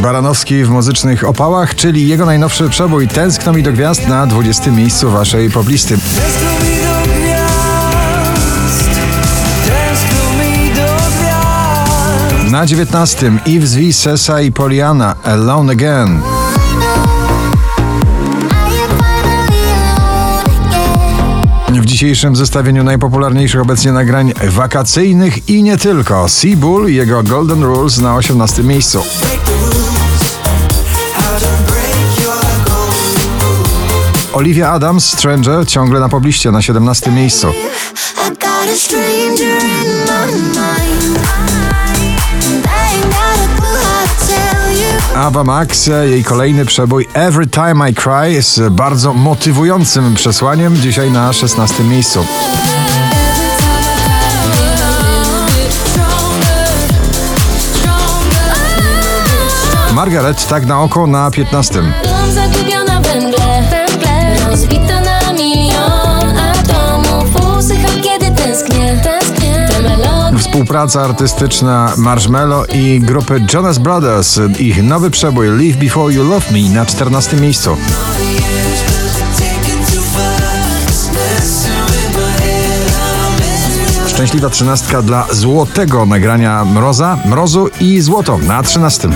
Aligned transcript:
Baranowski 0.00 0.64
w 0.64 0.70
muzycznych 0.70 1.24
opałach, 1.24 1.74
czyli 1.74 2.08
jego 2.08 2.26
najnowszy 2.26 2.68
przebój 2.68 3.08
Tęskno 3.08 3.52
mi 3.52 3.62
do 3.62 3.72
gwiazd 3.72 4.08
na 4.08 4.26
20 4.26 4.70
miejscu 4.70 5.10
waszej 5.10 5.50
poblisty. 5.50 5.98
Na 12.50 12.66
19 12.66 13.32
Yves 13.46 13.74
V, 13.74 13.92
Sesa 13.92 14.40
i 14.40 14.52
Poliana 14.52 15.16
Alone 15.24 15.72
Again. 15.72 16.20
W 21.68 21.86
dzisiejszym 21.86 22.36
zestawieniu 22.36 22.84
najpopularniejszych 22.84 23.60
obecnie 23.60 23.92
nagrań 23.92 24.32
wakacyjnych 24.48 25.48
i 25.48 25.62
nie 25.62 25.76
tylko. 25.76 26.28
Seabull 26.28 26.90
i 26.90 26.94
jego 26.94 27.22
Golden 27.22 27.62
Rules 27.62 28.00
na 28.00 28.16
18 28.16 28.62
miejscu. 28.62 29.02
Olivia 34.38 34.70
Adams, 34.70 35.04
Stranger, 35.04 35.66
ciągle 35.66 36.00
na 36.00 36.08
pobliście 36.08 36.50
na 36.50 36.62
17 36.62 37.10
miejscu. 37.10 37.46
Ava 45.16 45.44
Max, 45.44 45.86
jej 45.86 46.24
kolejny 46.24 46.64
przebój 46.64 47.08
Every 47.14 47.46
Time 47.46 47.90
I 47.90 47.94
Cry 47.94 48.42
z 48.42 48.72
bardzo 48.72 49.14
motywującym 49.14 50.14
przesłaniem, 50.14 50.76
dzisiaj 50.76 51.10
na 51.10 51.32
16 51.32 51.84
miejscu. 51.84 52.24
Margaret, 59.94 60.48
tak 60.48 60.66
na 60.66 60.82
oko 60.82 61.06
na 61.06 61.30
15. 61.30 61.82
Byłam 62.02 62.32
zagubiona 62.32 63.00
we 63.00 63.14
mgle, 63.14 63.30
węgle 63.30 63.47
Współpraca 70.38 71.02
artystyczna 71.02 71.92
Marshmello 71.96 72.66
i 72.66 73.00
grupy 73.00 73.40
Jonas 73.54 73.78
Brothers. 73.78 74.40
Ich 74.58 74.82
nowy 74.82 75.10
przebój 75.10 75.48
Live 75.48 75.76
Before 75.76 76.14
You 76.14 76.24
Love 76.24 76.52
Me 76.52 76.74
na 76.74 76.86
14 76.86 77.36
miejscu. 77.36 77.76
Szczęśliwa 84.06 84.50
trzynastka 84.50 85.02
dla 85.02 85.26
złotego 85.32 86.06
nagrania 86.06 86.64
Mroza, 86.64 87.18
Mrozu 87.24 87.68
i 87.80 88.00
Złoto 88.00 88.38
na 88.38 88.62
13. 88.62 89.08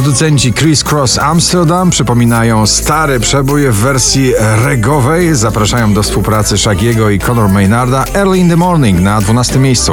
Producenci 0.00 0.52
Chris 0.52 0.84
Cross 0.84 1.18
Amsterdam 1.18 1.90
przypominają 1.90 2.66
stary 2.66 3.20
przebój 3.20 3.68
w 3.68 3.74
wersji 3.74 4.32
regowej. 4.64 5.34
Zapraszają 5.34 5.94
do 5.94 6.02
współpracy 6.02 6.58
Shagiego 6.58 7.10
i 7.10 7.18
Conor 7.18 7.48
Maynarda 7.48 8.04
Early 8.14 8.38
in 8.38 8.48
the 8.48 8.56
Morning 8.56 9.00
na 9.00 9.20
12 9.20 9.58
miejscu. 9.58 9.92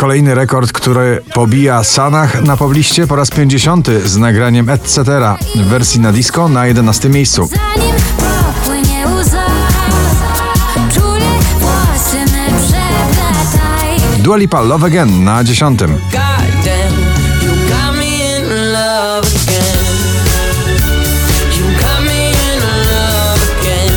Kolejny 0.00 0.34
rekord, 0.34 0.72
który 0.72 1.22
pobija 1.34 1.84
Sanach 1.84 2.42
na 2.42 2.56
pobliście 2.56 3.06
po 3.06 3.16
raz 3.16 3.30
50 3.30 3.88
z 4.04 4.16
nagraniem 4.16 4.68
Etc. 4.68 5.02
w 5.56 5.64
wersji 5.64 6.00
na 6.00 6.12
disco 6.12 6.48
na 6.48 6.66
11 6.66 7.08
miejscu. 7.08 7.48
Dua 14.28 14.36
Lipa 14.36 14.60
Love 14.60 14.86
Again 14.86 15.24
na 15.24 15.44
10. 15.44 15.76
God 15.76 15.88
damn, 16.64 16.92
you 17.40 17.68
got 17.68 17.96
me 17.96 18.36
in 18.36 18.72
love 18.72 19.24
again. 19.24 19.78
You 21.56 21.64
got 21.80 22.00
me 22.04 22.28
in 22.28 22.60
love 22.60 23.40
again. 23.60 23.94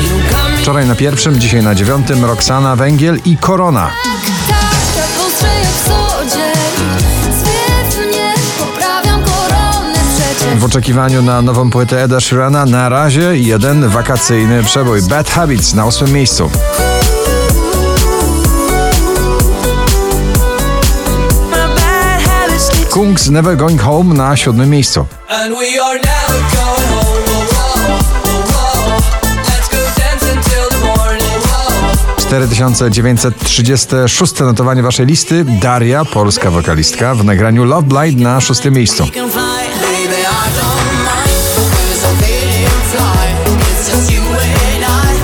You 0.00 0.16
got 0.30 0.50
me. 0.52 0.58
Wczoraj 0.58 0.86
na 0.86 0.94
pierwszym, 0.94 1.40
dzisiaj 1.40 1.62
na 1.62 1.74
dziewiątym 1.74 2.24
Roxana 2.24 2.76
Węgiel 2.76 3.18
i 3.24 3.36
Korona. 3.36 3.90
W 10.56 10.64
oczekiwaniu 10.64 11.22
na 11.22 11.42
nową 11.42 11.70
płytę 11.70 12.02
Eda 12.02 12.20
Sheerana 12.20 12.66
na 12.66 12.88
razie 12.88 13.36
jeden 13.36 13.88
wakacyjny 13.88 14.62
przebój 14.62 15.02
Bad 15.02 15.30
Habits 15.30 15.74
na 15.74 15.86
ósmym 15.86 16.12
miejscu. 16.12 16.50
Kungs 22.94 23.30
Never 23.30 23.56
Going 23.56 23.82
Home 23.82 24.14
na 24.14 24.36
siódmym 24.36 24.70
miejscu. 24.70 25.06
Until 30.34 30.68
the 30.70 30.78
morning. 30.86 31.42
Whoa. 31.42 31.70
4936 32.30 34.40
notowanie 34.40 34.82
waszej 34.82 35.06
listy. 35.06 35.44
Daria, 35.44 36.04
polska 36.04 36.50
wokalistka 36.50 37.14
w 37.14 37.24
nagraniu 37.24 37.64
Love 37.64 37.88
Blind 37.88 38.20
na 38.20 38.40
szóstym 38.40 38.74
miejscu. 38.74 39.06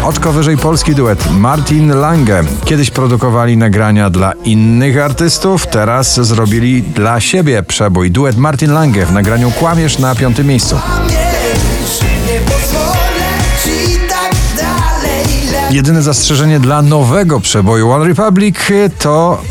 Oczko 0.05 0.33
wyżej 0.33 0.57
polski 0.57 0.95
duet 0.95 1.31
Martin 1.31 1.89
Lange. 1.95 2.45
Kiedyś 2.65 2.91
produkowali 2.91 3.57
nagrania 3.57 4.11
dla 4.11 4.33
innych 4.33 4.99
artystów, 4.99 5.67
teraz 5.67 6.21
zrobili 6.21 6.83
dla 6.83 7.21
siebie 7.21 7.63
przebój. 7.63 8.11
Duet 8.11 8.37
Martin 8.37 8.73
Lange 8.73 9.07
w 9.07 9.13
nagraniu 9.13 9.51
Kłamiesz 9.51 9.99
na 9.99 10.15
piątym 10.15 10.47
miejscu. 10.47 10.81
Jedyne 15.71 16.03
zastrzeżenie 16.03 16.61
dla 16.61 16.83
nowego 16.83 17.41
przeboju 17.41 17.91
One 17.91 18.09
Republic 18.09 18.57
to, 18.99 19.43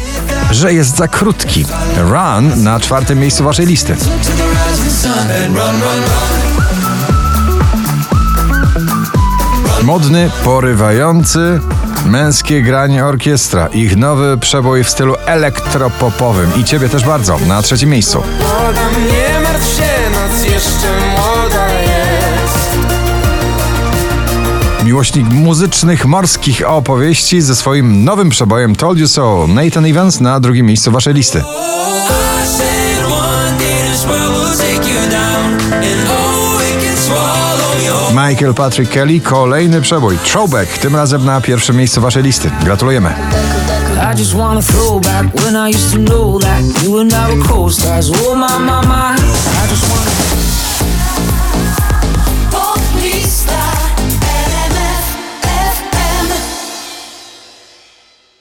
że 0.52 0.74
jest 0.74 0.96
za 0.98 1.08
krótki. 1.08 1.66
Run 1.98 2.64
na 2.64 2.80
czwartym 2.80 3.20
miejscu 3.20 3.44
waszej 3.44 3.66
listy. 3.66 3.96
Modny, 9.90 10.32
porywający, 10.44 11.60
męskie 12.06 12.62
granie 12.62 13.06
orkiestra. 13.06 13.68
Ich 13.68 13.98
nowy 13.98 14.38
przebój 14.38 14.84
w 14.84 14.90
stylu 14.90 15.16
elektropopowym. 15.26 16.52
I 16.58 16.64
ciebie 16.64 16.90
też 16.90 17.06
bardzo, 17.06 17.40
na 17.48 17.62
trzecim 17.62 17.90
miejscu. 17.90 18.24
Błagam, 18.40 18.94
nie 18.94 19.40
martw 19.40 19.78
się, 19.78 20.10
noc 20.12 20.44
jeszcze 20.44 20.88
młoda 21.10 21.70
jest. 21.82 22.70
Miłośnik 24.84 25.30
muzycznych, 25.30 26.06
morskich 26.06 26.70
opowieści 26.70 27.42
ze 27.42 27.56
swoim 27.56 28.04
nowym 28.04 28.30
przebojem 28.30 28.76
Told 28.76 29.00
You 29.00 29.08
So. 29.08 29.46
Nathan 29.48 29.86
Evans 29.86 30.20
na 30.20 30.40
drugim 30.40 30.66
miejscu 30.66 30.92
waszej 30.92 31.14
listy. 31.14 31.44
Michael 38.30 38.54
Patrick 38.54 38.92
Kelly, 38.92 39.20
kolejny 39.20 39.82
przebój. 39.82 40.18
Throwback, 40.18 40.78
tym 40.78 40.96
razem 40.96 41.26
na 41.26 41.42
pierwszym 41.42 41.76
miejscu 41.76 42.02
waszej 42.02 42.24
listy. 42.24 42.52
Gratulujemy. 42.64 43.14
I 44.14 44.20
just 44.20 44.34
wanna 44.34 44.62
throw 44.62 45.02
back 45.02 45.36
when 45.36 45.56
I 45.56 45.76
used 45.76 45.92
to 45.92 45.98
know 45.98 46.40
that 46.42 46.84
you 46.84 47.00
and 47.00 47.14
I 47.14 47.36
were 47.36 47.48
co-stars. 47.48 48.10
Oh 48.10 48.36
my, 48.36 48.60
my, 48.60 48.88
my. 48.88 49.16
I 49.16 49.68
just 49.70 49.89